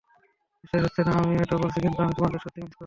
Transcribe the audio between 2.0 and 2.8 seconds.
আমি তোমাদের সত্যিই মিস করব।